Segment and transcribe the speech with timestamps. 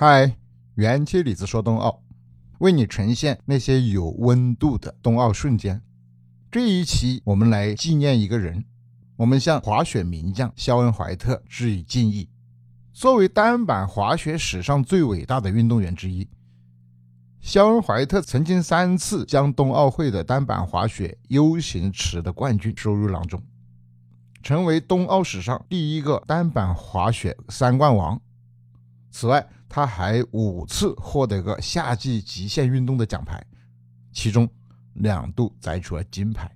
[0.00, 0.36] 嗨，
[0.76, 2.04] 元气李子说冬奥，
[2.58, 5.82] 为你呈现那些有温度的冬奥瞬间。
[6.52, 8.64] 这一期我们来纪念一个人，
[9.16, 12.28] 我们向滑雪名将肖恩·怀特致以敬意。
[12.92, 16.28] 作为单板滑雪史上最伟大的运动员之一，
[17.40, 23.42] 肖恩·怀特曾经三次将冬奥会的单板滑雪 U 型池的冠军收入囊中。
[24.44, 28.20] 成为冬奥史上第一个单板滑雪三冠王。
[29.10, 33.44] 此外，他还五次获得过夏季极限运动的奖牌，
[34.12, 34.48] 其中
[34.94, 36.50] 两度摘出了金牌，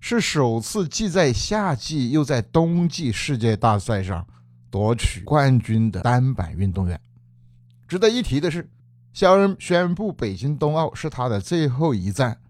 [0.00, 4.26] 是首次既在夏季又在冬季世界大赛上
[4.70, 7.00] 夺取冠军的单板运动员。
[7.88, 8.68] 值得一提的是，
[9.12, 12.40] 肖恩宣布北京冬奥是他的最后一站，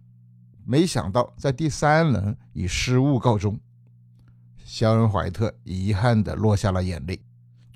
[0.64, 3.58] 没想到在第三轮以失误告终。
[4.64, 7.20] 肖恩·怀特遗憾地落下了眼泪，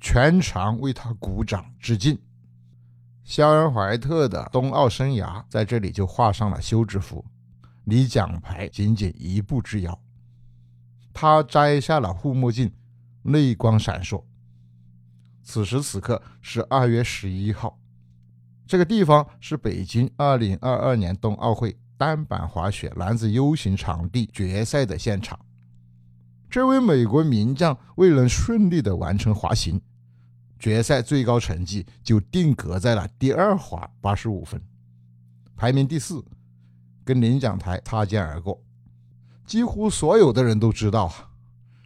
[0.01, 2.19] 全场为他鼓掌致敬。
[3.23, 7.23] 肖恩·怀特的冬奥生涯在这里就画上了休止符，
[7.85, 10.01] 离奖牌仅仅一步之遥。
[11.13, 12.73] 他摘下了护目镜，
[13.23, 14.23] 泪光闪烁。
[15.43, 17.79] 此时此刻是二月十一号，
[18.65, 25.39] 这个地方是北京二零二二年冬奥会单板滑雪男子 U 型场地决赛的现场。
[26.49, 29.81] 这位美国名将未能顺利的完成滑行，
[30.61, 34.61] 决赛最高成绩就定格在了第二滑八十五分，
[35.57, 36.23] 排名第四，
[37.03, 38.61] 跟领奖台擦肩而过。
[39.43, 41.31] 几乎所有的人都知道啊，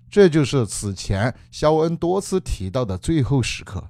[0.10, 3.88] 这就是此前肖恩多次提到的最后时刻。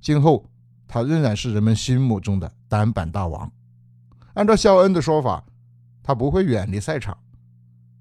[0.00, 0.46] 今后
[0.86, 3.50] 他仍然是人们心目中的单板大王。
[4.34, 5.44] 按照肖恩的说法，
[6.00, 7.18] 他不会远离赛场。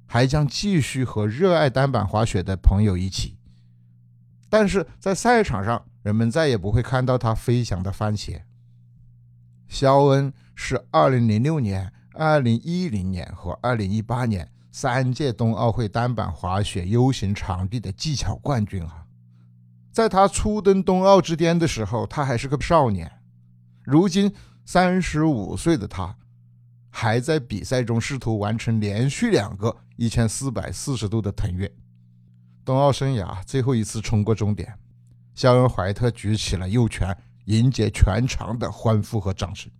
[0.06, 3.39] 还将继续和热爱单板滑雪的朋友一起，
[4.50, 8.42] 但是在赛场上，人们再也不会看到他飞翔的番茄。
[9.68, 19.06] 肖恩是2006年、2010年和2018年三届冬奥会单板滑雪 U 型场地的技巧冠军啊！
[19.92, 23.12] 在他初登冬奥之巅的时候，他还是个少年，
[23.84, 24.34] 如今
[24.66, 26.16] 35岁的他。
[26.92, 31.72] 还在比赛中试图完成连续两个一千四百四十度的腾跃。
[32.64, 34.78] 冬奥生涯最后一次冲过终点，
[35.34, 37.16] 肖恩·怀特举起了右拳，
[37.46, 39.72] 迎接全场的欢呼和掌声。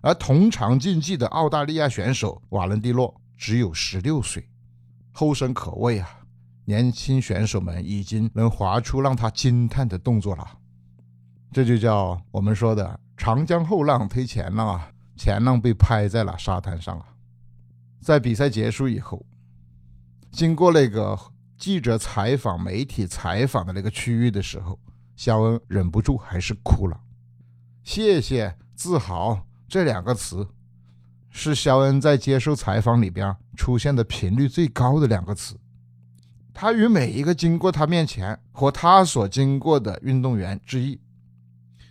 [0.00, 4.48] 而同场竞技的澳大利亚选手瓦伦蒂诺只有十六岁，
[5.12, 6.08] 后生可畏啊！
[6.64, 10.58] 年轻选手们已经能滑出让他惊叹的动作了。
[11.52, 14.90] 这就叫我们说的“长江后浪推前浪”啊！
[15.16, 17.06] 前浪被拍在了沙滩上啊！
[18.00, 19.24] 在比赛结束以后，
[20.32, 21.16] 经过那个
[21.62, 24.76] 记者采访、媒体采访的那个区域的时候，
[25.14, 27.00] 肖恩忍不住还是哭了。
[27.84, 30.44] 谢谢、自豪这两个词，
[31.30, 35.56] 是肖恩在接受采访里边出现的频率最高的两个词。
[36.52, 41.00] 他与每一个经过他面前和他所经过的运动员致意，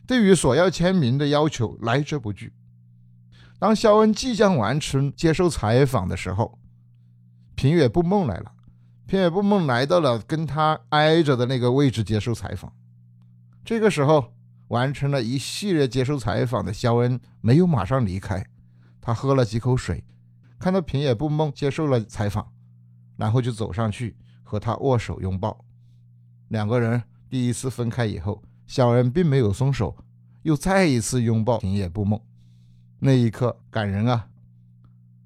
[0.06, 2.52] 对于索要签名的要求来者不拒。
[3.58, 6.59] 当肖恩即将完成接受采访的时候，
[7.56, 8.52] 平野步梦来了。
[9.11, 12.72] 平野步梦来到了跟他挨着的那个位置接受采访。
[13.66, 14.33] 这个时候，
[14.69, 18.47] 完成了一系列接受采访的肖恩没有马上离开，
[19.01, 20.05] 他喝了几口水，
[20.57, 22.53] 看到平野步梦接受了采访，
[23.17, 25.66] 然后就走上去和他握手拥抱。
[26.47, 29.93] 两个人第一次分开以后，肖恩并没有松手，
[30.43, 32.17] 又再一次拥抱平野步梦。
[32.99, 34.29] 那一刻感人啊！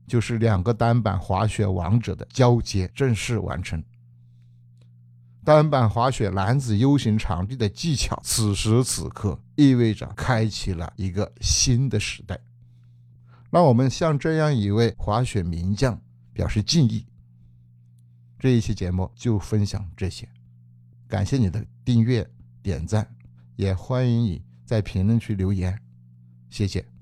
[0.07, 3.83] 就是两个单板滑雪王者的交接正式完成。
[5.43, 12.39] 单板滑雪男子 U 型场地的技巧，此时此刻意味着开启了一个新的时代。
[13.51, 16.01] 让我们向这样一位滑雪名将
[16.33, 17.05] 表示敬意。
[18.39, 20.27] 这一期节目就分享这些，
[21.07, 22.27] 感谢你的订阅、
[22.61, 23.07] 点赞，
[23.55, 25.79] 也欢迎你在评论区留言，
[26.49, 26.94] 谢谢。